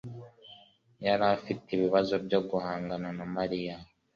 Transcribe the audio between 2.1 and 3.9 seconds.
byo guhangana na Mariya